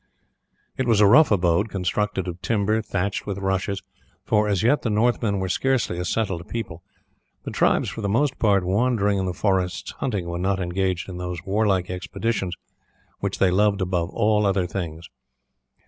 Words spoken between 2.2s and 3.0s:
of timber,